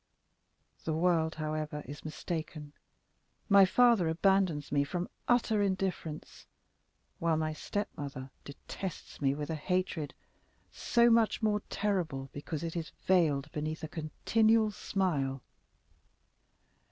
[0.83, 2.73] The world, however, is mistaken;
[3.47, 6.47] my father abandons me from utter indifference,
[7.19, 10.15] while my stepmother detests me with a hatred
[10.71, 15.43] so much the more terrible because it is veiled beneath a continual smile."